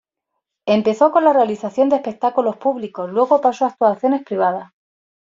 [0.65, 4.71] Empezó con la realización de espectáculos públicos, luego pasó a actuaciones privadas.